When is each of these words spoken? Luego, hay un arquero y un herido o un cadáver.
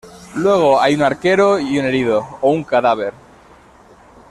Luego, 0.35 0.81
hay 0.81 0.95
un 0.95 1.03
arquero 1.03 1.59
y 1.59 1.77
un 1.77 1.85
herido 1.85 2.25
o 2.41 2.49
un 2.49 2.63
cadáver. 2.63 3.13